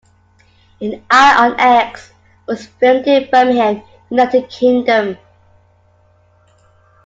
"An 0.79 1.05
Eye 1.11 1.45
On 1.45 1.59
X" 1.59 2.11
was 2.47 2.65
filmed 2.65 3.05
in 3.05 3.29
Birmingham, 3.29 3.83
United 4.09 4.49
Kingdom. 4.49 5.15